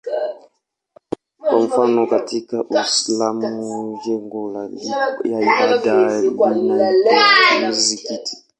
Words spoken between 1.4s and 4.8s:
mfano katika Uislamu jengo la